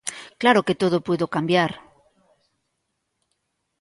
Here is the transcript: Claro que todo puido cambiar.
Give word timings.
Claro 0.41 0.65
que 0.65 0.79
todo 0.81 1.03
puido 1.07 1.31
cambiar. 1.35 1.71